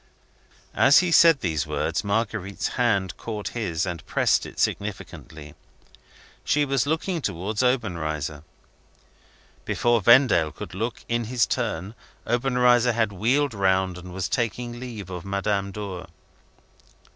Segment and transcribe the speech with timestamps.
[0.73, 5.53] As he said those words, Marguerite's hand caught his, and pressed it significantly.
[6.43, 8.41] She was looking towards Obenreizer.
[9.63, 11.93] Before Vendale could look, in his turn,
[12.25, 16.07] Obenreizer had wheeled round, and was taking leave of Madame Dor.